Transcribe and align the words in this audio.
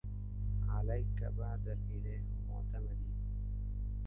عليك 0.69 1.23
بعد 1.23 1.67
الإله 1.67 2.23
معتمدي 2.49 3.15